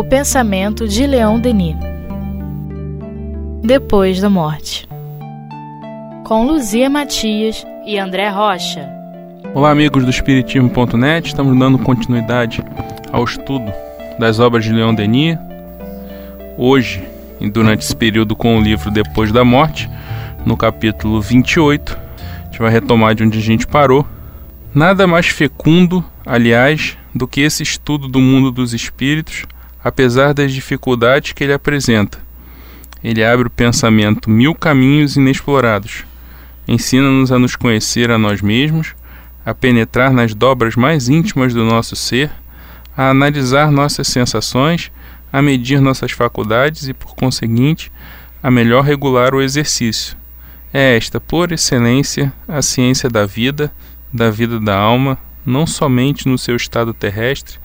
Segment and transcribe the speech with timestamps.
[0.00, 1.76] O pensamento de Leon Denis.
[3.62, 4.88] Depois da morte.
[6.24, 8.88] Com Luzia Matias e André Rocha.
[9.52, 11.28] Olá, amigos do Espiritismo.net.
[11.28, 12.64] Estamos dando continuidade
[13.12, 13.70] ao estudo
[14.18, 15.36] das obras de Leon Denis.
[16.56, 17.04] Hoje,
[17.38, 19.86] e durante esse período com o livro Depois da Morte,
[20.46, 24.06] no capítulo 28, a gente vai retomar de onde a gente parou.
[24.74, 29.44] Nada mais fecundo, aliás, do que esse estudo do mundo dos espíritos,
[29.82, 32.18] apesar das dificuldades que ele apresenta.
[33.02, 36.04] Ele abre o pensamento mil caminhos inexplorados.
[36.68, 38.94] Ensina-nos a nos conhecer a nós mesmos,
[39.44, 42.30] a penetrar nas dobras mais íntimas do nosso ser,
[42.96, 44.92] a analisar nossas sensações,
[45.32, 47.90] a medir nossas faculdades e, por conseguinte,
[48.42, 50.16] a melhor regular o exercício.
[50.72, 53.72] É esta, por excelência, a ciência da vida,
[54.12, 57.58] da vida da alma, não somente no seu estado terrestre,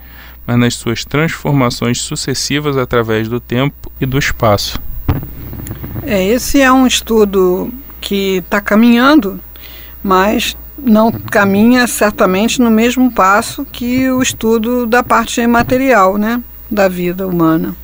[0.46, 4.80] mas nas suas transformações sucessivas através do tempo e do espaço.
[6.04, 9.40] É, esse é um estudo que está caminhando,
[10.04, 16.88] mas não caminha certamente no mesmo passo que o estudo da parte material, né, da
[16.88, 17.76] vida humana.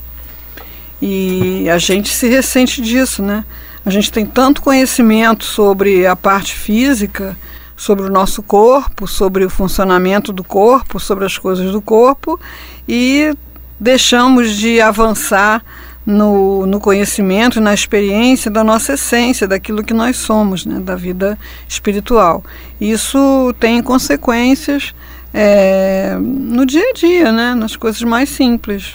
[1.02, 3.43] E a gente se ressente disso, né?
[3.83, 7.36] A gente tem tanto conhecimento sobre a parte física,
[7.81, 12.39] sobre o nosso corpo, sobre o funcionamento do corpo, sobre as coisas do corpo
[12.87, 13.33] e
[13.79, 15.65] deixamos de avançar
[16.05, 21.39] no, no conhecimento, na experiência da nossa essência, daquilo que nós somos, né, da vida
[21.67, 22.43] espiritual.
[22.79, 24.93] Isso tem consequências
[25.33, 28.93] é, no dia a dia, né, nas coisas mais simples.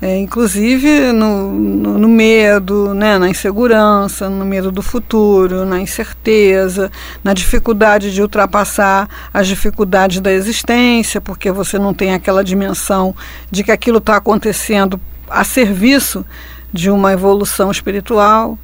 [0.00, 6.88] É, inclusive no, no, no, medo, né, na insegurança, no medo do futuro, na incerteza,
[7.24, 13.12] na dificuldade de ultrapassar as dificuldades da existência, porque você não tem aquela dimensão
[13.50, 16.24] de que aquilo está acontecendo a serviço
[16.72, 18.56] de uma evolução espiritual.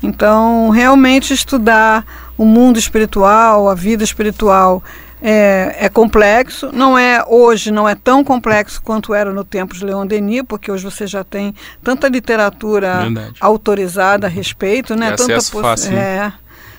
[0.00, 2.04] Então, realmente estudar
[2.38, 4.84] o mundo espiritual, a vida espiritual,
[5.20, 9.84] é, é, complexo, não é hoje não é tão complexo quanto era no tempo de
[9.84, 13.36] Leon Denis, porque hoje você já tem tanta literatura Verdade.
[13.40, 15.12] autorizada a respeito, né?
[15.12, 15.98] tanta, fácil, né?
[15.98, 16.32] é,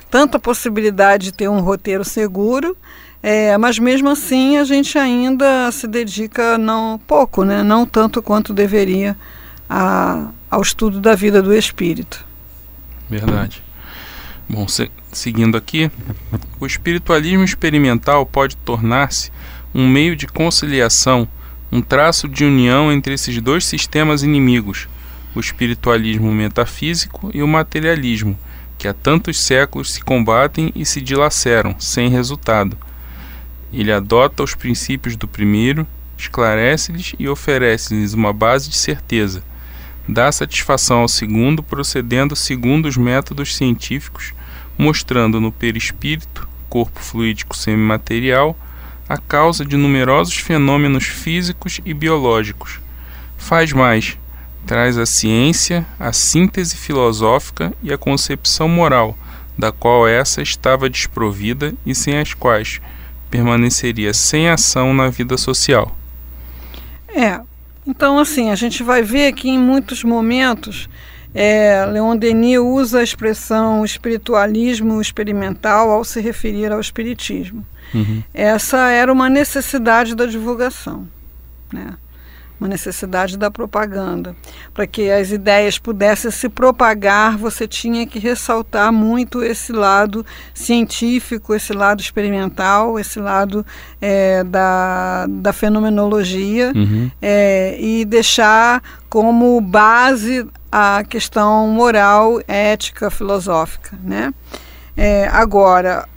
[0.10, 2.78] tanta possibilidade de ter um roteiro seguro.
[3.24, 7.64] É, mas mesmo assim a gente ainda se dedica não pouco, né?
[7.64, 9.18] não tanto quanto deveria
[9.68, 12.24] a, ao estudo da vida do espírito.
[13.10, 13.64] Verdade.
[14.48, 15.90] Bom, se, seguindo aqui,
[16.60, 19.32] o espiritualismo experimental pode tornar-se
[19.74, 21.28] um meio de conciliação,
[21.72, 24.88] um traço de união entre esses dois sistemas inimigos,
[25.36, 28.38] o espiritualismo metafísico e o materialismo,
[28.78, 32.78] que há tantos séculos se combatem e se dilaceram, sem resultado.
[33.74, 35.86] Ele adota os princípios do primeiro,
[36.18, 39.44] esclarece-lhes e oferece-lhes uma base de certeza.
[40.08, 44.34] Dá satisfação ao segundo, procedendo segundo os métodos científicos
[44.78, 48.58] mostrando no perispírito, corpo fluídico semimaterial,
[49.08, 52.80] a causa de numerosos fenômenos físicos e biológicos.
[53.38, 54.18] Faz mais,
[54.66, 59.18] traz a ciência, a síntese filosófica e a concepção moral,
[59.58, 62.82] da qual essa estava desprovida e sem as quais
[63.30, 65.98] permaneceria sem ação na vida social.
[67.08, 67.40] É,
[67.86, 70.90] então assim, a gente vai ver que em muitos momentos
[71.34, 77.66] é, Leon Denis usa a expressão espiritualismo experimental ao se referir ao espiritismo.
[77.94, 78.24] Uhum.
[78.34, 81.08] Essa era uma necessidade da divulgação,
[81.72, 81.96] né?
[82.60, 84.36] uma necessidade da propaganda.
[84.74, 91.54] Para que as ideias pudessem se propagar, você tinha que ressaltar muito esse lado científico,
[91.54, 93.66] esse lado experimental, esse lado
[94.02, 97.12] é, da, da fenomenologia uhum.
[97.22, 103.98] é, e deixar como base a questão moral, ética, filosófica.
[104.04, 104.34] Né?
[104.96, 106.08] É, agora,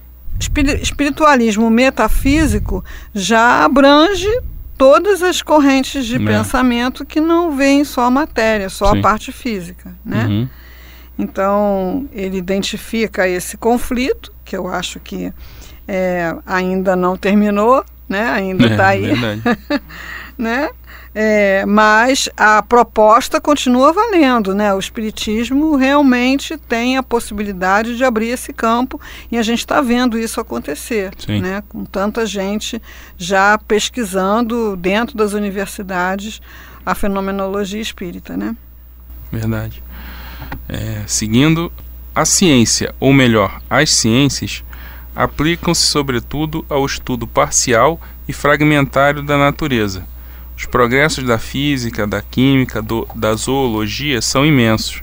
[0.81, 2.85] espiritualismo metafísico
[3.15, 4.29] já abrange
[4.77, 6.19] todas as correntes de é.
[6.19, 8.99] pensamento que não veem só a matéria, só Sim.
[8.99, 9.95] a parte física.
[10.05, 10.25] Né?
[10.25, 10.49] Uhum.
[11.19, 15.33] Então, ele identifica esse conflito, que eu acho que
[15.87, 18.31] é, ainda não terminou, né?
[18.31, 19.13] ainda está é, aí.
[20.39, 20.71] né?
[21.13, 24.73] É, mas a proposta continua valendo, né?
[24.73, 30.17] O espiritismo realmente tem a possibilidade de abrir esse campo e a gente está vendo
[30.17, 31.41] isso acontecer, Sim.
[31.41, 31.65] né?
[31.69, 32.81] Com tanta gente
[33.19, 36.41] já pesquisando dentro das universidades
[36.87, 38.55] a fenomenologia espírita, né?
[39.33, 39.83] Verdade.
[40.69, 41.73] É, seguindo
[42.15, 44.63] a ciência, ou melhor, as ciências
[45.15, 50.05] aplicam-se sobretudo ao estudo parcial e fragmentário da natureza
[50.61, 55.03] Os progressos da física, da química, do, da zoologia são imensos.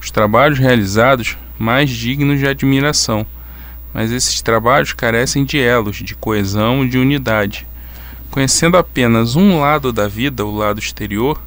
[0.00, 3.26] Os trabalhos realizados mais dignos de admiração,
[3.92, 7.66] mas esses trabalhos carecem de elos, de coesão de unidade.
[8.30, 11.38] Conhecendo apenas um lado da vida, o lado exterior,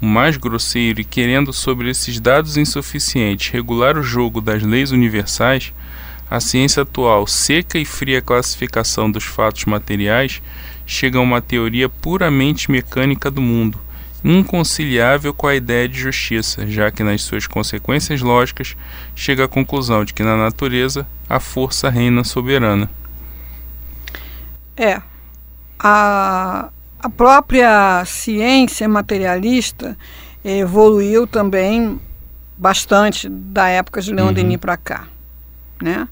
[0.00, 5.72] o mais grosseiro, e querendo sobre esses dados insuficientes regular o jogo das leis universais,
[6.30, 10.42] a ciência atual, seca e fria classificação dos fatos materiais,
[10.86, 13.78] chega a uma teoria puramente mecânica do mundo,
[14.24, 18.76] inconciliável com a ideia de justiça, já que nas suas consequências lógicas
[19.14, 22.90] chega à conclusão de que na natureza a força reina soberana.
[24.76, 25.00] É.
[25.78, 29.96] A, a própria ciência materialista
[30.44, 32.00] evoluiu também
[32.56, 34.32] bastante da época de Leon uhum.
[34.32, 35.13] Denis para cá.
[35.82, 36.08] Né?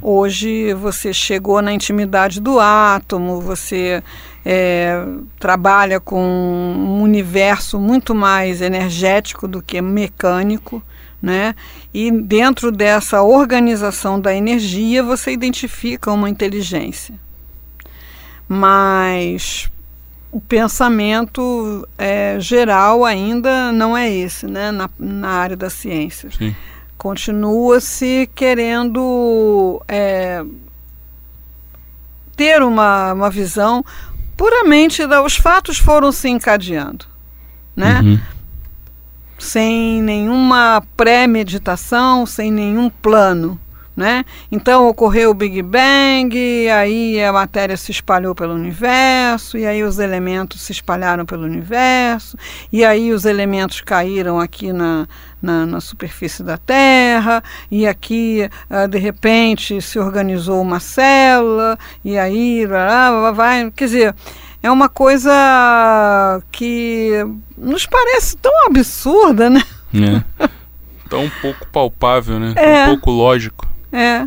[0.00, 4.02] Hoje você chegou na intimidade do átomo, você
[4.44, 5.04] é,
[5.38, 10.82] trabalha com um universo muito mais energético do que mecânico.
[11.20, 11.54] Né?
[11.94, 17.14] E dentro dessa organização da energia você identifica uma inteligência.
[18.48, 19.70] Mas
[20.32, 24.72] o pensamento é, geral ainda não é esse, né?
[24.72, 26.30] na, na área da ciência.
[26.36, 26.54] Sim
[27.02, 30.44] continua-se querendo é,
[32.36, 33.84] ter uma, uma visão
[34.36, 37.04] puramente da os fatos foram se encadeando,
[37.74, 38.00] né?
[38.02, 38.20] Uhum.
[39.36, 43.58] Sem nenhuma pré-meditação, sem nenhum plano.
[43.94, 44.24] Né?
[44.50, 46.34] Então ocorreu o Big Bang,
[46.70, 52.38] aí a matéria se espalhou pelo universo, e aí os elementos se espalharam pelo universo,
[52.72, 55.06] e aí os elementos caíram aqui na,
[55.42, 62.16] na, na superfície da Terra, e aqui uh, de repente se organizou uma célula, e
[62.16, 62.64] aí
[63.34, 63.70] vai.
[63.72, 64.14] Quer dizer,
[64.62, 67.10] é uma coisa que
[67.58, 69.62] nos parece tão absurda, né?
[69.94, 70.48] É.
[71.10, 72.54] Tão pouco palpável, né?
[72.56, 72.86] É.
[72.86, 73.71] Tão pouco lógico.
[73.92, 74.26] É.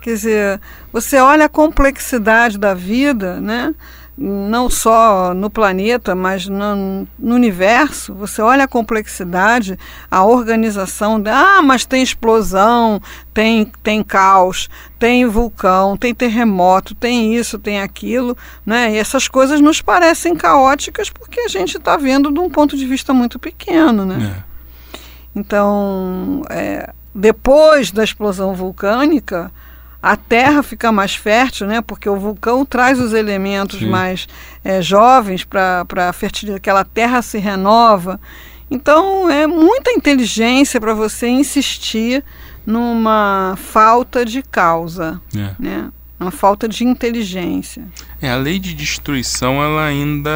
[0.00, 0.60] Quer dizer,
[0.92, 3.74] você olha a complexidade da vida, né?
[4.16, 8.14] não só no planeta, mas no, no, universo.
[8.14, 9.78] Você olha a complexidade,
[10.10, 11.22] a organização.
[11.26, 13.00] Ah, mas tem explosão,
[13.32, 14.68] tem, tem caos,
[14.98, 18.36] tem vulcão, tem terremoto, tem isso, tem aquilo.
[18.66, 18.92] Né?
[18.92, 22.86] E essas coisas nos parecem caóticas porque a gente está vendo de um ponto de
[22.86, 24.04] vista muito pequeno.
[24.04, 24.36] Né?
[24.38, 24.52] É.
[25.34, 29.50] Então, é, depois da explosão vulcânica,
[30.02, 31.80] a terra fica mais fértil, né?
[31.80, 33.86] Porque o vulcão traz os elementos Sim.
[33.86, 34.26] mais
[34.64, 38.20] é, jovens para a fertilidade, aquela terra se renova.
[38.70, 42.24] Então é muita inteligência para você insistir
[42.66, 45.50] numa falta de causa, é.
[45.58, 45.88] né?
[46.18, 47.84] Uma falta de inteligência.
[48.20, 50.30] É, a lei de destruição ela ainda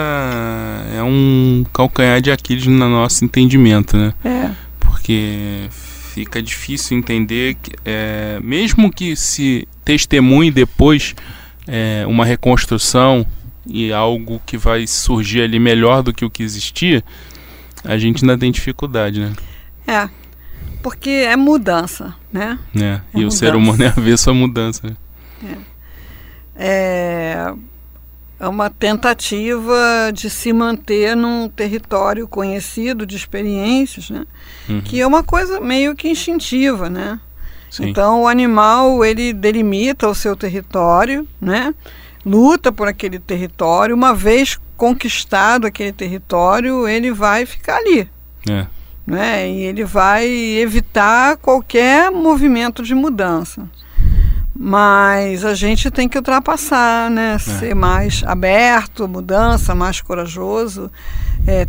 [0.92, 4.12] é um calcanhar de Aquiles no nosso entendimento, né?
[4.24, 4.50] É.
[4.80, 5.68] Porque
[6.16, 11.14] fica difícil entender, que, é, mesmo que se testemunhe depois
[11.66, 13.26] é, uma reconstrução
[13.66, 17.04] e algo que vai surgir ali melhor do que o que existia,
[17.84, 19.34] a gente ainda tem dificuldade, né?
[19.86, 20.08] É,
[20.82, 22.58] porque é mudança, né?
[22.74, 23.26] É, é e mudança.
[23.26, 24.86] o ser humano é avesso à mudança.
[24.86, 24.96] Né?
[26.56, 26.66] É.
[26.66, 27.54] é
[28.38, 34.26] é uma tentativa de se manter num território conhecido de experiências, né?
[34.68, 34.80] Uhum.
[34.80, 37.20] que é uma coisa meio que instintiva, né?
[37.70, 37.88] Sim.
[37.88, 41.74] Então o animal ele delimita o seu território, né?
[42.26, 48.10] luta por aquele território, uma vez conquistado aquele território, ele vai ficar ali.
[48.50, 48.66] É.
[49.06, 49.48] Né?
[49.48, 53.68] E ele vai evitar qualquer movimento de mudança.
[54.58, 57.34] Mas a gente tem que ultrapassar, né?
[57.34, 57.38] É.
[57.38, 60.90] Ser mais aberto, mudança, mais corajoso,
[61.46, 61.66] é,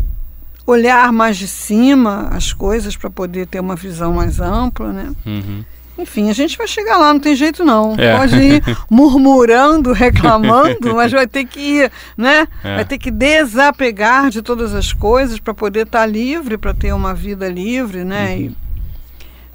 [0.66, 5.12] olhar mais de cima as coisas para poder ter uma visão mais ampla, né?
[5.26, 5.64] Uhum.
[5.98, 7.96] Enfim, a gente vai chegar lá, não tem jeito não.
[7.98, 8.16] É.
[8.18, 12.48] Pode ir murmurando, reclamando, mas vai ter que ir, né?
[12.64, 12.76] É.
[12.76, 16.94] Vai ter que desapegar de todas as coisas para poder estar tá livre, para ter
[16.94, 18.36] uma vida livre, né?
[18.36, 18.38] Uhum.
[18.38, 18.67] E,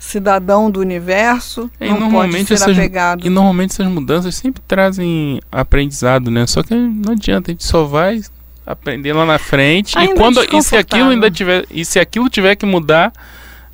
[0.03, 3.25] cidadão do universo, é, não pode ser essas, apegado.
[3.25, 6.45] E normalmente essas mudanças sempre trazem aprendizado, né?
[6.47, 8.21] Só que não adianta, a gente só vai
[8.67, 12.01] aprender lá na frente ainda e quando é e se aquilo ainda tiver e se
[12.01, 13.13] aquilo tiver que mudar,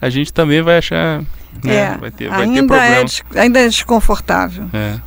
[0.01, 1.23] a gente também vai achar,
[1.65, 1.75] né?
[1.75, 3.11] É, vai ter, vai ter problema.
[3.35, 4.69] É, ainda é desconfortável.
[4.75, 5.01] É.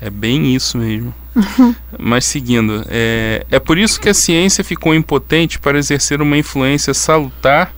[0.00, 1.14] É bem isso mesmo.
[1.96, 6.92] Mas seguindo, é, é por isso que a ciência ficou impotente para exercer uma influência
[6.92, 7.72] salutar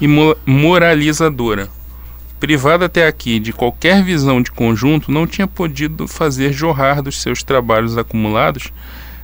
[0.00, 0.08] e
[0.44, 1.68] moralizadora
[2.40, 7.42] privado até aqui de qualquer visão de conjunto, não tinha podido fazer jorrar dos seus
[7.42, 8.72] trabalhos acumulados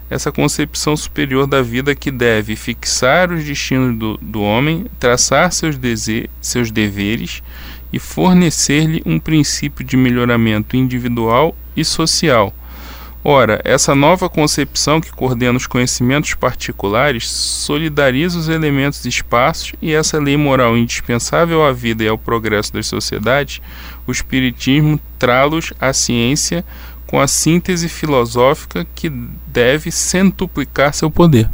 [0.09, 5.77] essa concepção superior da vida que deve fixar os destinos do, do homem, traçar seus,
[6.41, 7.43] seus deveres
[7.93, 12.55] e fornecer-lhe um princípio de melhoramento individual e social.
[13.29, 20.17] Ora, essa nova concepção que coordena os conhecimentos particulares solidariza os elementos espaços e essa
[20.21, 23.61] lei moral indispensável à vida e ao progresso das sociedades,
[24.07, 26.65] o Espiritismo trá-los à ciência
[27.05, 29.11] com a síntese filosófica que
[29.49, 31.51] deve centuplicar seu poder.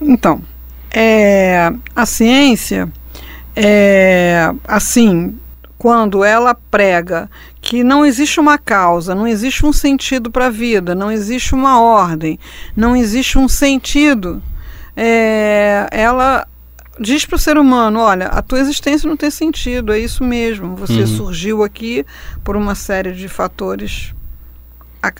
[0.00, 0.42] Então,
[0.90, 2.88] é, a ciência,
[3.54, 5.38] é, assim,
[5.84, 7.28] quando ela prega
[7.60, 11.78] que não existe uma causa, não existe um sentido para a vida, não existe uma
[11.78, 12.38] ordem,
[12.74, 14.42] não existe um sentido,
[14.96, 16.48] é, ela
[16.98, 20.74] diz para o ser humano: olha, a tua existência não tem sentido, é isso mesmo.
[20.76, 21.06] Você uhum.
[21.06, 22.06] surgiu aqui
[22.42, 24.14] por uma série de fatores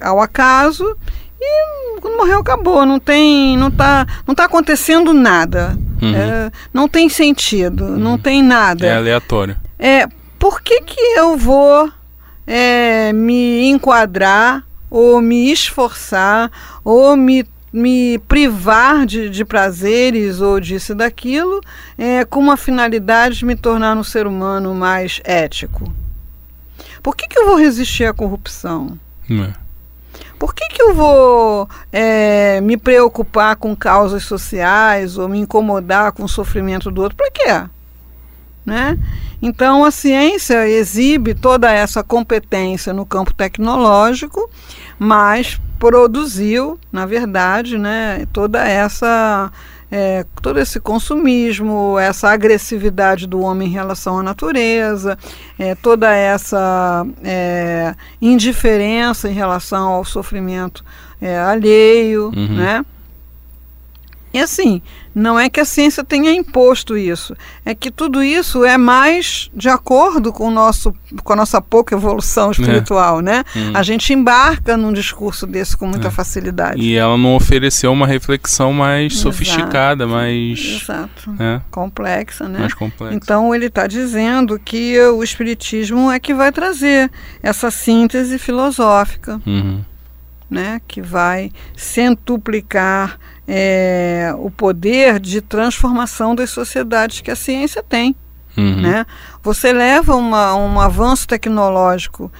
[0.00, 0.96] ao acaso
[1.38, 6.14] e quando morreu acabou não tem não tá não tá acontecendo nada uhum.
[6.14, 7.98] é, não tem sentido uhum.
[7.98, 10.08] não tem nada é aleatório é
[10.44, 11.90] por que que eu vou
[12.46, 16.52] é, me enquadrar ou me esforçar
[16.84, 21.62] ou me me privar de, de prazeres ou disso e daquilo
[21.96, 25.90] é, com uma finalidade de me tornar um ser humano mais ético
[27.02, 28.98] por que que eu vou resistir à corrupção
[29.30, 29.64] é.
[30.38, 36.24] Por que, que eu vou é, me preocupar com causas sociais ou me incomodar com
[36.24, 37.16] o sofrimento do outro?
[37.16, 37.70] Para quê?
[38.64, 38.98] Né?
[39.42, 44.48] Então a ciência exibe toda essa competência no campo tecnológico,
[44.98, 49.52] mas produziu, na verdade, né, toda essa
[49.90, 55.16] é, todo esse consumismo, essa agressividade do homem em relação à natureza,
[55.58, 60.84] é, toda essa é, indiferença em relação ao sofrimento
[61.20, 62.56] é, alheio, uhum.
[62.56, 62.84] né?
[64.34, 64.82] E assim,
[65.14, 69.68] não é que a ciência tenha imposto isso, é que tudo isso é mais de
[69.68, 73.22] acordo com, o nosso, com a nossa pouca evolução espiritual, é.
[73.22, 73.44] né?
[73.54, 73.70] Hum.
[73.72, 76.10] A gente embarca num discurso desse com muita é.
[76.10, 76.82] facilidade.
[76.82, 79.22] E ela não ofereceu uma reflexão mais Exato.
[79.22, 80.80] sofisticada, mais...
[80.82, 81.30] Exato.
[81.30, 81.62] Né?
[81.70, 82.58] Complexa, né?
[82.58, 83.14] Mais complexa.
[83.14, 87.08] Então ele está dizendo que o Espiritismo é que vai trazer
[87.40, 89.40] essa síntese filosófica.
[89.46, 89.84] Uhum.
[90.50, 98.16] Né, que vai centuplicar é, o poder de transformação das sociedades que a ciência tem.
[98.56, 98.80] Uhum.
[98.80, 99.06] Né?
[99.42, 102.30] Você leva uma, um avanço tecnológico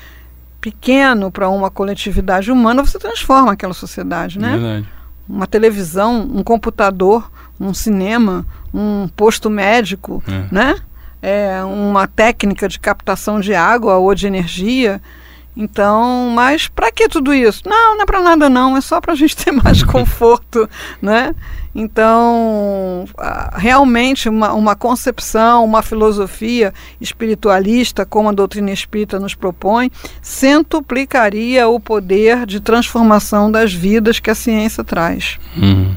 [0.60, 4.38] pequeno para uma coletividade humana, você transforma aquela sociedade.
[4.38, 4.50] Né?
[4.52, 4.88] Verdade.
[5.28, 7.30] Uma televisão, um computador,
[7.60, 10.46] um cinema, um posto médico, é.
[10.50, 10.76] né?
[11.20, 15.00] É, uma técnica de captação de água ou de energia.
[15.56, 17.62] Então, mas para que tudo isso?
[17.64, 20.68] Não, não é para nada não, é só para a gente ter mais conforto,
[21.00, 21.34] né?
[21.76, 23.04] Então,
[23.52, 29.90] realmente uma, uma concepção, uma filosofia espiritualista, como a doutrina espírita nos propõe,
[30.22, 35.38] centuplicaria o poder de transformação das vidas que a ciência traz.
[35.56, 35.96] Uhum.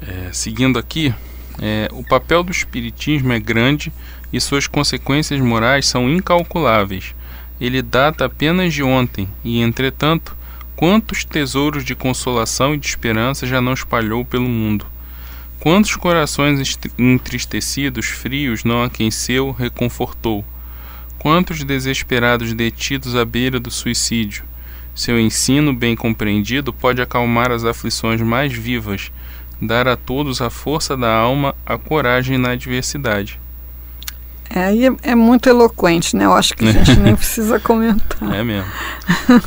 [0.00, 1.14] É, seguindo aqui,
[1.60, 3.92] é, o papel do espiritismo é grande
[4.32, 7.14] e suas consequências morais são incalculáveis
[7.60, 10.36] ele data apenas de ontem, e entretanto,
[10.74, 14.86] quantos tesouros de consolação e de esperança já não espalhou pelo mundo?
[15.58, 20.44] Quantos corações entristecidos, frios, não aqueceu, reconfortou?
[21.18, 24.44] Quantos desesperados detidos à beira do suicídio?
[24.94, 29.10] Seu ensino, bem compreendido, pode acalmar as aflições mais vivas,
[29.60, 33.40] dar a todos a força da alma, a coragem na adversidade.
[34.54, 36.24] É, aí é, é, muito eloquente, né?
[36.24, 38.34] Eu acho que a gente nem precisa comentar.
[38.34, 38.70] É mesmo.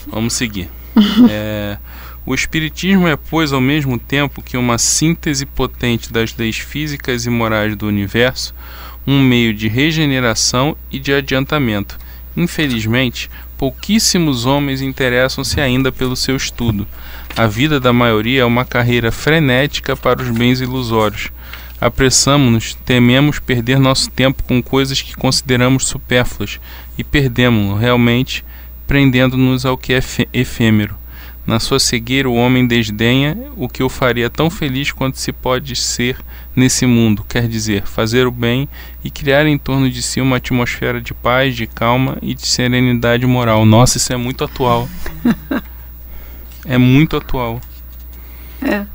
[0.07, 0.69] Vamos seguir.
[1.29, 1.77] É,
[2.25, 7.29] o Espiritismo é, pois, ao mesmo tempo que uma síntese potente das leis físicas e
[7.29, 8.53] morais do universo,
[9.07, 11.97] um meio de regeneração e de adiantamento.
[12.35, 16.87] Infelizmente, pouquíssimos homens interessam-se ainda pelo seu estudo.
[17.35, 21.31] A vida da maioria é uma carreira frenética para os bens ilusórios
[21.81, 26.59] Apressamo-nos, tememos perder nosso tempo com coisas que consideramos supérfluas
[26.97, 28.43] e perdemos-lo realmente,
[28.85, 30.01] prendendo-nos ao que é
[30.33, 30.95] efêmero.
[31.49, 35.75] Na sua cegueira, o homem desdenha o que o faria tão feliz quanto se pode
[35.75, 36.17] ser
[36.55, 38.67] nesse mundo, quer dizer, fazer o bem
[39.03, 43.25] e criar em torno de si uma atmosfera de paz, de calma e de serenidade
[43.25, 43.65] moral.
[43.65, 44.87] Nossa, isso é muito atual.
[46.67, 47.59] é muito atual.
[48.61, 48.85] É.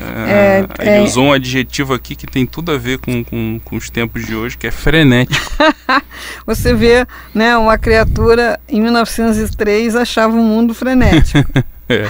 [0.00, 1.02] É, ele é...
[1.02, 4.34] usou um adjetivo aqui que tem tudo a ver com, com, com os tempos de
[4.34, 5.44] hoje, que é frenético.
[6.46, 11.50] Você vê, né, uma criatura em 1903 achava o mundo frenético.
[11.86, 12.08] É.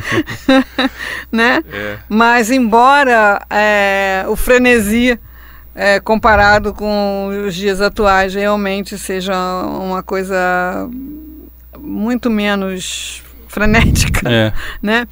[1.30, 1.62] né?
[1.70, 1.98] É.
[2.08, 5.20] Mas embora é, o frenesi
[5.74, 10.88] é, comparado com os dias atuais realmente seja uma coisa
[11.78, 13.22] muito menos
[13.60, 14.52] frenética, É.
[14.82, 15.06] né?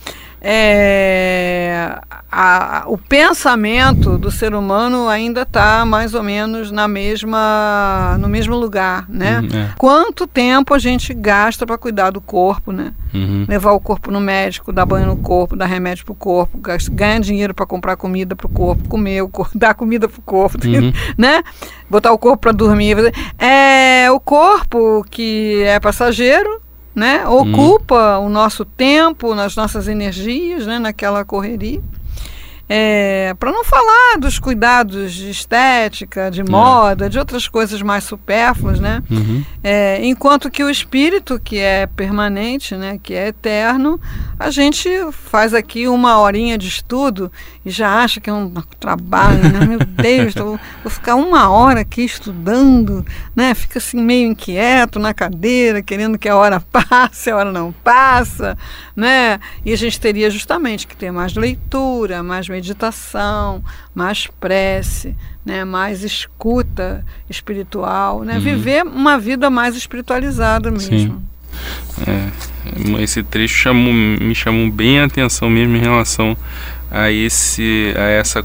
[0.46, 1.98] É,
[2.30, 8.54] a- o pensamento do ser humano ainda está mais ou menos na mesma, no mesmo
[8.54, 9.40] lugar, né?
[9.40, 9.68] Uhum, é.
[9.78, 12.92] Quanto tempo a gente gasta para cuidar do corpo, né?
[13.14, 13.46] Uhum.
[13.48, 17.20] Levar o corpo no médico, dar banho no corpo, dar remédio pro corpo, gas- ganhar
[17.20, 20.92] dinheiro para comprar comida pro corpo, comer o corpo, dar comida pro corpo, Uhum.
[21.16, 21.42] né?
[21.88, 22.96] Botar o corpo para dormir.
[23.38, 26.60] É o corpo que é passageiro,
[26.94, 27.26] né?
[27.26, 30.78] Ocupa o nosso tempo, nas nossas energias, né?
[30.78, 31.82] Naquela correria.
[32.76, 38.80] É, para não falar dos cuidados de estética, de moda, de outras coisas mais supérfluas,
[38.80, 39.00] né?
[39.08, 39.44] Uhum.
[39.62, 44.00] É, enquanto que o espírito, que é permanente, né, que é eterno,
[44.36, 47.30] a gente faz aqui uma horinha de estudo
[47.64, 49.64] e já acha que é um trabalho, né?
[49.64, 53.54] Meu Deus, tô- vou ficar uma hora aqui estudando, né?
[53.54, 58.58] Fica assim meio inquieto na cadeira, querendo que a hora passe, a hora não passa,
[58.94, 59.40] né?
[59.64, 63.62] E a gente teria justamente que ter mais leitura, mais meditação,
[63.94, 65.64] mais prece, né?
[65.64, 68.34] Mais escuta espiritual, né?
[68.34, 68.40] Uhum.
[68.40, 71.22] Viver uma vida mais espiritualizada mesmo.
[72.06, 76.36] É, esse trecho chamou, me chamou bem a atenção mesmo em relação
[76.90, 78.44] a esse a essa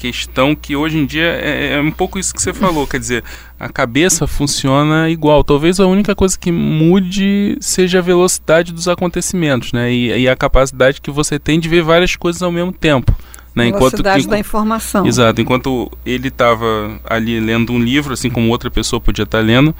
[0.00, 3.22] questão que hoje em dia é, é um pouco isso que você falou, quer dizer,
[3.58, 5.44] a cabeça funciona igual.
[5.44, 9.92] Talvez a única coisa que mude seja a velocidade dos acontecimentos, né?
[9.92, 13.14] E, e a capacidade que você tem de ver várias coisas ao mesmo tempo.
[13.54, 13.70] Né?
[13.70, 15.06] Velocidade que, da informação.
[15.06, 15.40] Exato.
[15.42, 19.74] Enquanto ele estava ali lendo um livro, assim como outra pessoa podia estar lendo,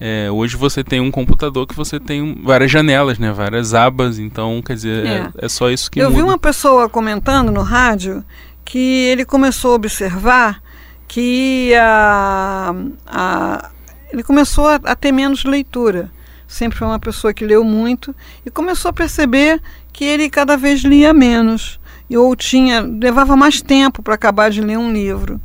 [0.00, 3.30] é, hoje você tem um computador que você tem várias janelas, né?
[3.32, 4.18] Várias abas.
[4.18, 5.30] Então, quer dizer, é, É.
[5.44, 6.16] é só isso que Eu muda.
[6.16, 8.24] vi uma pessoa comentando no rádio
[8.66, 10.60] que ele começou a observar
[11.08, 12.74] que a,
[13.06, 13.70] a-
[14.12, 16.10] ele começou a, a ter menos leitura.
[16.48, 18.14] Sempre foi uma pessoa que leu muito
[18.44, 19.62] e começou a perceber
[19.92, 24.78] que ele cada vez lia menos ou tinha levava mais tempo para acabar de ler
[24.78, 25.40] um livro.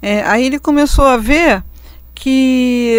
[0.00, 1.62] É, aí ele começou a ver
[2.20, 2.98] que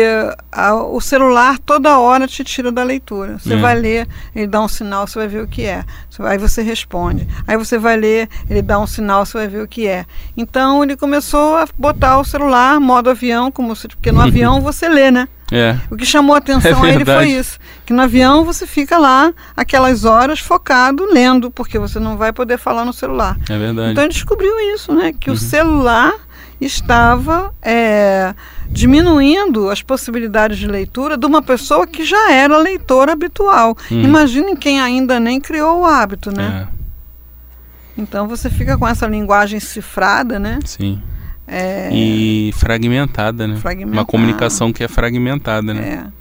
[0.51, 3.39] a- o celular toda hora te tira da leitura.
[3.39, 3.57] Você É.
[3.57, 5.83] vai ler, ele dá um sinal, você vai ver o que é.
[6.19, 7.27] Aí você responde.
[7.47, 10.05] Aí você vai ler, ele dá um sinal, você vai ver o que é.
[10.37, 14.87] Então ele começou a botar o celular modo avião, como se, porque no avião você
[14.87, 15.27] lê, né?
[15.49, 17.57] É, O que chamou a atenção É a ele foi isso.
[17.85, 22.57] Que no avião você fica lá, aquelas horas, focado, lendo, porque você não vai poder
[22.57, 23.37] falar no celular.
[23.49, 23.91] é verdade.
[23.91, 25.13] Então ele descobriu isso, né?
[25.17, 25.35] Que Uhum.
[25.35, 26.13] o celular
[26.59, 28.33] estava é,
[28.69, 33.77] diminuindo as possibilidades de leitura de uma pessoa que já era leitora habitual.
[33.91, 34.01] Hum.
[34.01, 36.67] Imaginem quem ainda nem criou o hábito, né?
[36.67, 40.59] É, Então você fica com essa linguagem cifrada, né?
[40.65, 41.01] sim.
[41.49, 43.55] É, E fragmentada, né?
[43.55, 43.97] Fragmentada.
[43.97, 46.03] Uma comunicação que é fragmentada, né?
[46.13, 46.16] é.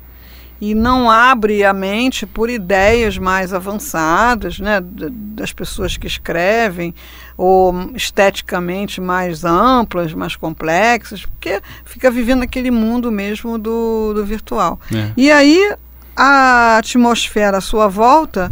[0.60, 6.94] E não abre a mente por ideias mais avançadas, né, das pessoas que escrevem,
[7.36, 14.80] ou esteticamente mais amplas, mais complexas, porque fica vivendo aquele mundo mesmo do, do virtual.
[14.94, 15.10] É.
[15.16, 15.74] E aí
[16.16, 18.50] a atmosfera à sua volta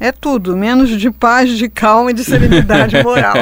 [0.00, 3.36] é tudo, menos de paz, de calma e de serenidade moral.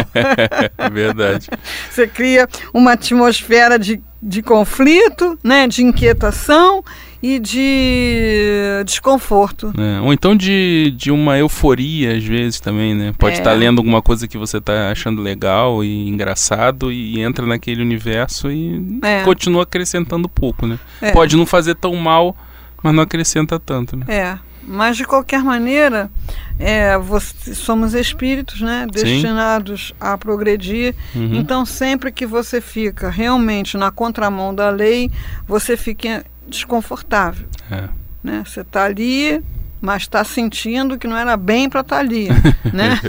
[0.78, 1.48] É verdade.
[1.90, 6.84] Você cria uma atmosfera de, de conflito, né, de inquietação
[7.22, 9.72] e de desconforto.
[9.78, 13.12] É, Ou então de, de uma euforia, às vezes, também, né?
[13.16, 13.38] Pode É.
[13.38, 18.50] estar lendo alguma coisa que você está achando legal e engraçado e entra naquele universo
[18.50, 19.22] e É.
[19.22, 20.78] continua acrescentando pouco, né?
[21.00, 21.12] É.
[21.12, 22.36] Pode não fazer tão mal,
[22.82, 24.04] mas não acrescenta tanto, né?
[24.08, 26.10] É, mas de qualquer maneira,
[26.58, 30.94] é, você- somos espíritos, né, destinados a progredir.
[31.14, 31.34] Uhum.
[31.34, 35.10] Então, sempre que você fica realmente na contramão da lei,
[35.46, 37.46] você fica desconfortável.
[37.70, 37.84] É.
[38.22, 38.42] né?
[38.46, 39.42] Você está ali,
[39.80, 42.28] mas está sentindo que não era bem para estar ali,
[42.72, 43.00] né?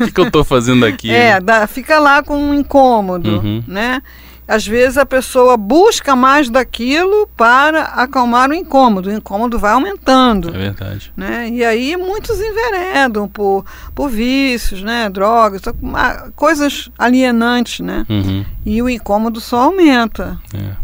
[0.00, 1.10] O que, que eu tô fazendo aqui?
[1.12, 3.64] É, dá- fica lá com um incômodo, Uhum.
[3.66, 4.02] né?
[4.46, 9.08] Às vezes a pessoa busca mais daquilo para acalmar o incômodo.
[9.08, 10.48] O incômodo vai aumentando.
[10.54, 11.10] É verdade.
[11.16, 11.48] Né?
[11.48, 15.08] E aí muitos enveredam por, por vícios, né?
[15.08, 15.62] drogas,
[15.94, 18.04] ah, coisas alienantes, né?
[18.06, 18.44] Uhum.
[18.66, 20.83] E o incômodo só aumenta, É.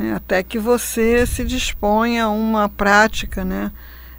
[0.00, 0.14] né?
[0.14, 3.70] até que você se dispõe a uma prática, né?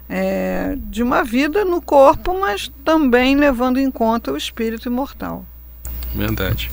[0.08, 5.44] É, de uma vida no corpo, mas também levando em conta o espírito imortal.
[6.14, 6.70] Verdade.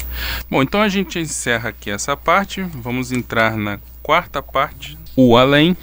[0.49, 2.61] Bom, então a gente encerra aqui essa parte.
[2.61, 4.97] Vamos entrar na quarta parte.
[5.15, 5.75] O além.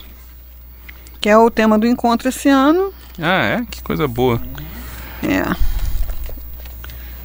[1.21, 2.93] Que é o tema do encontro esse ano.
[3.19, 3.65] Ah, é?
[3.71, 4.41] Que coisa boa.
[5.23, 5.57] É.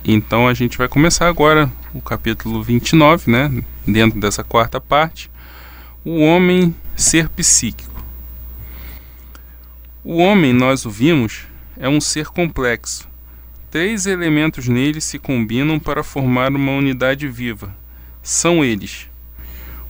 [0.06, 3.64] Então a gente vai começar agora o capítulo 29, né?
[3.86, 5.31] Dentro dessa quarta parte.
[6.04, 8.04] O homem ser psíquico.
[10.04, 11.46] O homem, nós o vimos,
[11.78, 13.08] é um ser complexo.
[13.70, 17.76] Três elementos nele se combinam para formar uma unidade viva.
[18.24, 19.08] São eles: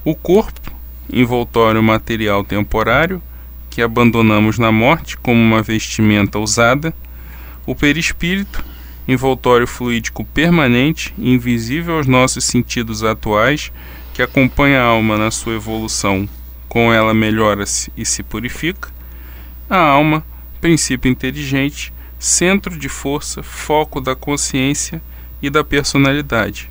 [0.04, 0.74] o corpo,
[1.10, 3.24] envoltório material temporário,
[3.70, 6.94] que abandonamos na morte como uma vestimenta usada,
[7.66, 8.66] o perispírito,
[9.08, 13.72] envoltório fluídico permanente, invisível aos nossos sentidos atuais,
[14.14, 16.28] que acompanha a alma na sua evolução,
[16.68, 18.90] com ela melhora-se e se purifica,
[19.70, 20.24] a alma,
[20.60, 25.02] princípio inteligente, centro de força, foco da consciência
[25.42, 26.70] e da personalidade.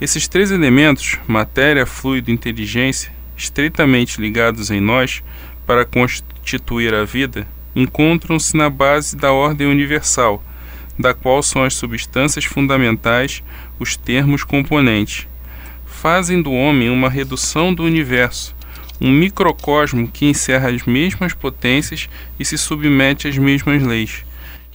[0.00, 5.22] Esses três elementos, matéria, fluido e inteligência, estreitamente ligados em nós
[5.66, 10.42] para constituir a vida, encontram-se na base da ordem universal
[10.98, 13.42] da qual são as substâncias fundamentais,
[13.78, 15.26] os termos componentes.
[16.04, 18.54] Fazem do homem uma redução do universo,
[19.00, 24.22] um microcosmo que encerra as mesmas potências e se submete às mesmas leis.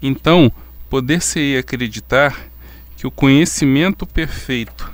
[0.02, 0.52] Então,
[0.90, 2.36] poder-se-ia acreditar
[2.98, 4.92] que o conhecimento perfeito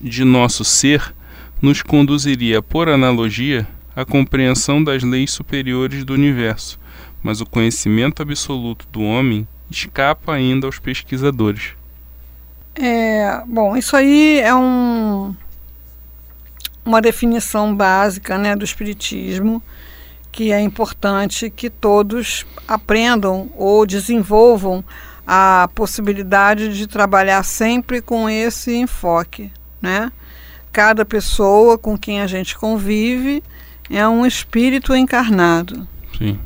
[0.00, 1.12] de nosso ser
[1.60, 6.78] nos conduziria, por analogia, à compreensão das leis superiores do universo,
[7.24, 11.79] mas o conhecimento absoluto do homem escapa ainda aos pesquisadores.
[12.74, 15.34] É, bom, isso aí é um,
[16.84, 19.62] uma definição básica né, do Espiritismo
[20.32, 24.84] que é importante que todos aprendam ou desenvolvam
[25.26, 29.52] a possibilidade de trabalhar sempre com esse enfoque,
[29.82, 30.12] né?
[30.70, 33.42] Cada pessoa com quem a gente convive
[33.90, 35.86] é um espírito encarnado.
[36.16, 36.38] Sim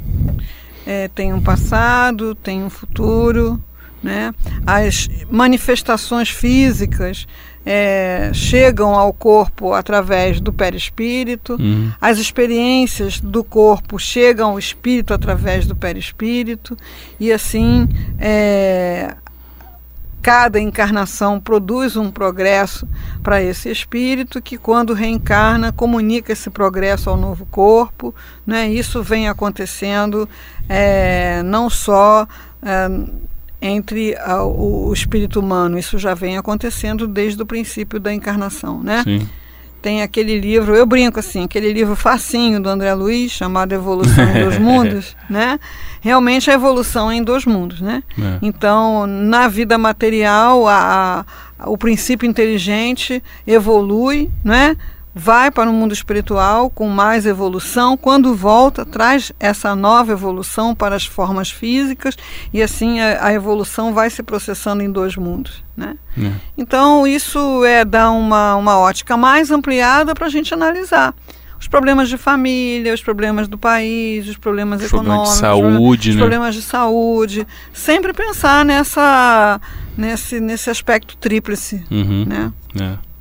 [0.87, 3.63] é, tem um passado, tem um futuro,
[4.05, 4.35] né?
[4.67, 7.27] As manifestações físicas
[7.65, 11.91] é, chegam ao corpo através do perispírito, uhum.
[11.99, 16.77] as experiências do corpo chegam ao espírito através do perispírito,
[17.19, 17.89] e assim
[18.19, 19.15] é,
[20.25, 22.89] cada encarnação produz um progresso
[23.23, 28.15] para esse espírito que, quando reencarna, comunica esse progresso ao novo corpo.
[28.47, 28.69] Né?
[28.69, 30.27] Isso vem acontecendo
[30.67, 32.27] é, não só
[32.63, 32.89] é,
[33.67, 38.83] entre a, o, o, espírito humano, isso já vem acontecendo desde o princípio da encarnação.
[38.83, 39.03] Né?
[39.03, 39.27] Sim
[39.85, 44.41] tem aquele livro, eu brinco assim, aquele livro facinho do André Luiz, chamado Evolução em
[44.41, 45.61] Dois Mundos, né?
[46.01, 48.03] Realmente a evolução é em dois mundos, né?
[48.19, 48.39] É.
[48.41, 51.27] Então, na vida material, a,
[51.59, 54.75] a, o princípio inteligente evolui, né?
[55.15, 60.97] Vai para o mundo espiritual com mais evolução, quando volta, traz essa nova evolução para
[60.97, 62.17] as formas físicas
[62.53, 65.63] e assim a, a evolução vai se processando em dois mundos.
[65.77, 65.97] Né?
[66.19, 66.33] É.
[66.59, 71.15] Então, isso é dar uma, uma ótica mais ampliada para a gente analisar
[71.59, 76.17] os problemas de família, os problemas do país, os problemas os econômicos, de saúde, os
[76.17, 76.21] né?
[76.21, 77.47] problemas de saúde.
[77.73, 79.59] Sempre pensar nessa,
[79.97, 81.83] nesse, nesse aspecto tríplice.
[81.91, 82.27] Uhum.
[82.27, 82.53] Né?
[82.79, 83.14] É.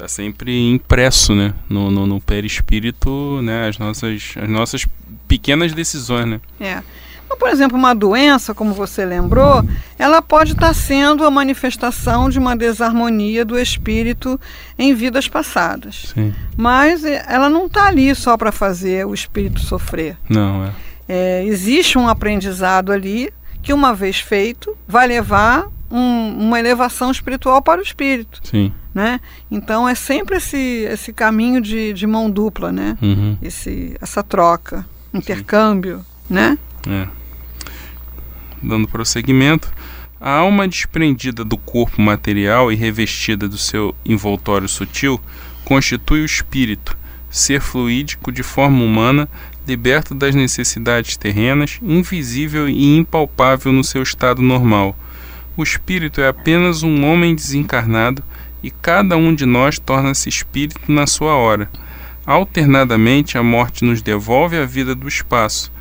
[0.00, 1.52] Tá sempre impresso, né?
[1.68, 3.68] No, no, no perispírito, né?
[3.68, 4.86] As nossas, as nossas
[5.28, 6.40] pequenas decisões, né?
[6.58, 6.82] É.
[7.38, 9.62] Por exemplo, uma doença, como você lembrou,
[9.98, 14.40] ela pode estar sendo a manifestação de uma desarmonia do espírito
[14.78, 16.14] em vidas passadas.
[16.14, 16.34] Sim.
[16.56, 20.16] Mas eh, ela não está ali só para fazer o espírito sofrer.
[20.30, 20.72] Não, é.
[21.06, 21.44] é.
[21.44, 27.80] Existe um aprendizado ali que, uma vez feito, vai levar um, uma elevação espiritual para
[27.80, 28.40] o espírito.
[28.42, 28.72] Sim.
[28.92, 29.20] Né?
[29.50, 32.98] Então é sempre esse, esse caminho de, de mão dupla, né?
[33.00, 33.38] Uhum.
[33.40, 36.34] Esse, essa troca, intercâmbio, Sim.
[36.34, 36.58] né?
[36.88, 37.06] É.
[38.60, 39.72] Dando prosseguimento,
[40.20, 45.20] a alma desprendida do corpo material e revestida do seu envoltório sutil
[45.64, 46.98] constitui o espírito,
[47.30, 49.28] ser fluídico de forma humana,
[49.68, 54.96] liberto das necessidades terrenas, invisível e impalpável no seu estado normal
[55.60, 58.22] o espírito é apenas um homem desencarnado
[58.62, 61.70] e cada um de nós torna-se espírito na sua hora.
[62.26, 65.72] Alternadamente, a morte nos devolve a vida do espaço.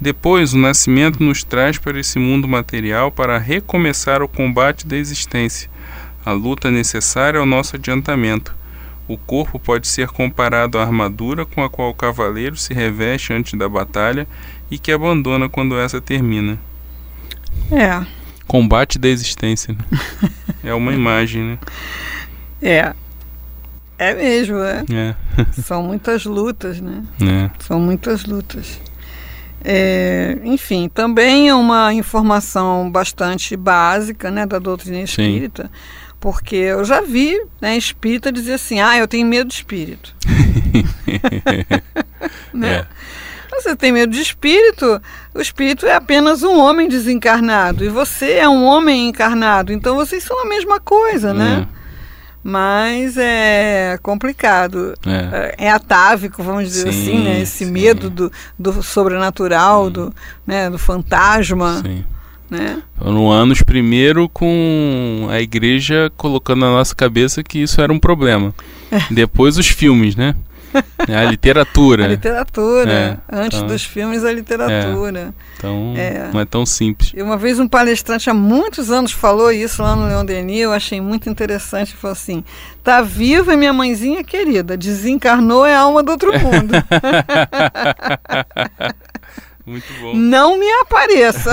[0.00, 5.70] Depois, o nascimento nos traz para esse mundo material para recomeçar o combate da existência,
[6.24, 8.54] a luta necessária ao nosso adiantamento.
[9.08, 13.58] O corpo pode ser comparado à armadura com a qual o cavaleiro se reveste antes
[13.58, 14.26] da batalha
[14.70, 16.58] e que abandona quando essa termina.
[17.70, 18.04] É,
[18.46, 19.74] Combate da existência.
[19.74, 20.30] Né?
[20.62, 21.58] é uma imagem, né?
[22.60, 22.94] É.
[23.98, 24.84] É mesmo, né?
[24.92, 25.14] É.
[25.62, 27.02] São muitas lutas, né?
[27.22, 27.50] É.
[27.64, 28.80] São muitas lutas.
[29.64, 35.70] É, enfim, também é uma informação bastante básica né, da doutrina espírita, Sim.
[36.20, 40.14] porque eu já vi né, espírita dizer assim: ah, eu tenho medo de espírito.
[42.52, 42.74] né?
[42.74, 42.86] É.
[43.50, 45.00] Você tem medo de espírito,
[45.34, 50.22] o espírito é apenas um homem desencarnado e você é um homem encarnado, então vocês
[50.22, 51.66] são a mesma coisa, né?
[51.72, 51.75] É
[52.48, 54.94] mas é complicado.
[55.04, 57.40] É, é atávico, vamos dizer sim, assim, né?
[57.40, 57.72] Esse sim.
[57.72, 60.14] medo do, do sobrenatural, do,
[60.46, 60.70] né?
[60.70, 61.82] do fantasma.
[61.84, 62.04] Sim.
[62.48, 62.80] Né?
[63.00, 68.54] No anos primeiro com a igreja colocando na nossa cabeça que isso era um problema.
[68.92, 69.02] É.
[69.12, 70.36] Depois os filmes, né?
[71.08, 72.04] É a literatura.
[72.06, 72.92] a literatura.
[72.92, 75.20] É, Antes então, dos filmes, a literatura.
[75.20, 76.30] É, então, é.
[76.32, 77.12] não é tão simples.
[77.14, 80.72] E uma vez um palestrante há muitos anos falou isso lá no Leão Denis, eu
[80.72, 81.94] achei muito interessante.
[81.94, 82.44] Falou assim:
[82.82, 86.74] tá viva minha mãezinha querida, desencarnou é a alma do outro mundo.
[89.66, 90.14] Muito bom.
[90.14, 91.50] Não me apareça.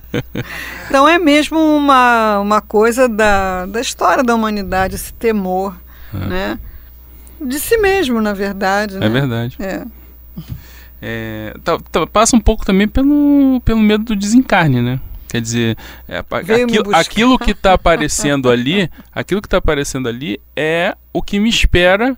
[0.88, 5.76] então é mesmo uma, uma coisa da, da história da humanidade, esse temor,
[6.14, 6.26] é.
[6.26, 6.58] né?
[7.40, 8.96] De si mesmo, na verdade.
[8.96, 9.08] É né?
[9.08, 9.56] verdade.
[9.58, 9.84] É.
[11.00, 15.00] É, tá, tá, passa um pouco também pelo, pelo medo do desencarne, né?
[15.28, 15.76] Quer dizer,
[16.08, 21.38] é, aquilo, aquilo, que está aparecendo ali, aquilo que está aparecendo ali é o que
[21.38, 22.16] me espera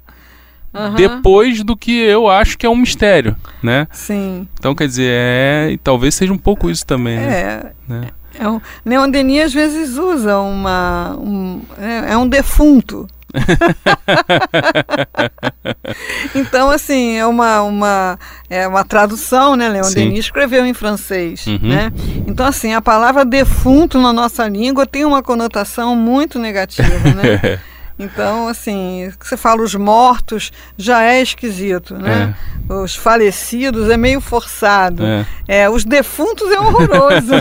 [0.73, 0.95] uhum.
[0.95, 3.89] depois do que eu acho que é um mistério, né?
[3.91, 4.47] Sim.
[4.59, 7.17] Então, quer dizer, é, talvez seja um pouco isso também.
[7.17, 7.41] Né?
[7.41, 7.73] É.
[7.89, 8.09] Né?
[8.39, 11.17] É um, Leon Denis às vezes usa uma.
[11.19, 13.09] Um, é, é um defunto.
[16.35, 19.69] então, assim, é uma, uma, é uma tradução, né?
[19.69, 19.95] Leon Sim.
[19.95, 21.59] Denis escreveu em francês, uhum.
[21.63, 21.93] né?
[22.27, 27.61] Então, assim, a palavra defunto na nossa língua tem uma conotação muito negativa, né?
[28.01, 32.35] Então, assim, você fala os mortos já é esquisito, né?
[32.67, 32.73] É.
[32.73, 35.05] Os falecidos é meio forçado.
[35.05, 35.27] É.
[35.47, 37.35] é os defuntos é horroroso.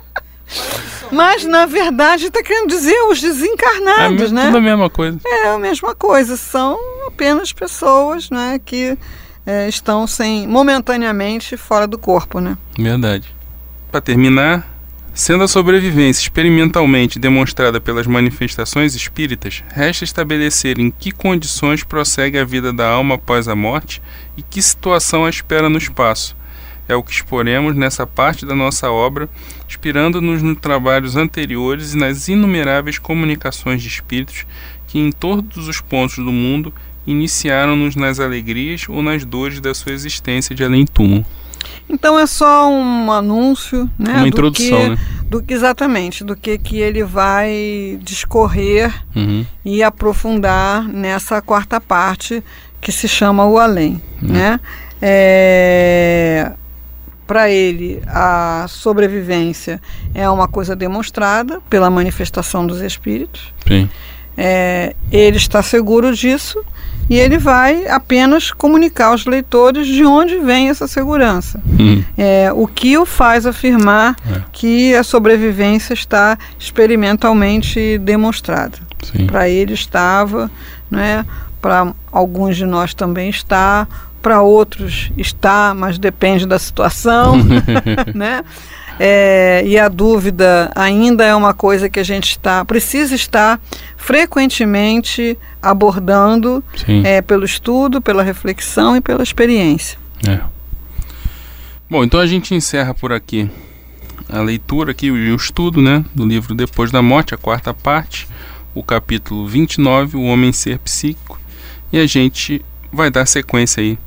[1.10, 4.46] Mas, na verdade, está querendo dizer os desencarnados, é né?
[4.46, 5.18] Tudo a mesma coisa.
[5.24, 6.36] É a mesma coisa.
[6.36, 8.96] São apenas pessoas né, que
[9.46, 12.56] é, estão sem, momentaneamente fora do corpo, né?
[12.78, 13.34] Verdade.
[13.90, 14.68] Para terminar,
[15.14, 22.44] sendo a sobrevivência experimentalmente demonstrada pelas manifestações espíritas, resta estabelecer em que condições prossegue a
[22.44, 24.02] vida da alma após a morte
[24.36, 26.36] e que situação a espera no espaço
[26.88, 29.28] é o que exporemos nessa parte da nossa obra,
[29.68, 34.46] inspirando-nos nos trabalhos anteriores e nas inumeráveis comunicações de espíritos
[34.86, 36.72] que em todos os pontos do mundo
[37.06, 41.24] iniciaram-nos nas alegrias ou nas dores da sua existência de além-túmulo.
[41.88, 44.14] Então é só um anúncio, né?
[44.14, 44.98] Uma introdução, que, né?
[45.28, 49.44] Do que exatamente, do que que ele vai discorrer uhum.
[49.64, 52.42] e aprofundar nessa quarta parte
[52.80, 54.32] que se chama o além, uhum.
[54.32, 54.60] né?
[55.00, 56.52] É,
[57.28, 59.80] para ele a sobrevivência
[60.14, 63.52] é uma coisa demonstrada pela manifestação dos espíritos.
[64.34, 66.64] É, ele está seguro disso
[67.10, 71.60] e ele vai apenas comunicar aos leitores de onde vem essa segurança.
[71.78, 72.02] Hum.
[72.16, 74.40] É, o que o faz afirmar é.
[74.50, 78.78] que a sobrevivência está experimentalmente demonstrada.
[79.26, 80.50] Para ele estava,
[80.90, 81.26] né,
[81.60, 83.86] para alguns de nós também está,
[84.20, 87.36] para outros está, mas depende da situação,
[88.14, 88.42] né?
[89.00, 93.60] É, e a dúvida ainda é uma coisa que a gente está precisa estar
[93.96, 96.64] frequentemente abordando
[97.04, 99.96] é, pelo estudo, pela reflexão e pela experiência.
[100.26, 100.40] É.
[101.88, 103.48] Bom, então a gente encerra por aqui
[104.28, 108.28] a leitura aqui e o estudo né, do livro Depois da Morte, a quarta parte,
[108.74, 111.40] o capítulo 29, O Homem Ser Psíquico,
[111.92, 113.98] e a gente vai dar sequência aí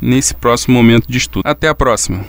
[0.00, 1.42] nesse próximo momento de estudo.
[1.44, 2.24] Até a próxima!